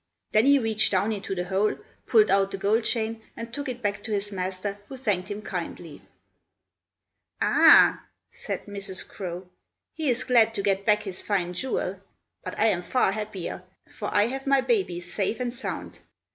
[0.31, 1.75] Then he reached down into the hole,
[2.07, 5.43] pulled out the gold chain, and took it back to his master, who thanked him
[5.43, 6.01] kindly.
[7.39, 9.07] "Ah!" said Mrs.
[9.07, 9.47] Crow.
[9.93, 11.99] "He is glad to get back his fine jewel;
[12.43, 13.61] but I am far happier,
[13.91, 15.99] for I have my babies safe and sound.